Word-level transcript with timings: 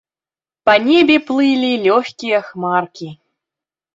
Па 0.67 0.73
небе 0.85 1.17
плылі 1.27 1.69
лёгкія 1.87 2.39
хмаркі. 2.47 3.09